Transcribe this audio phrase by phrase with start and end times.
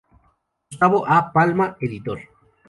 [0.67, 2.19] Gustavo A Palma, Editor.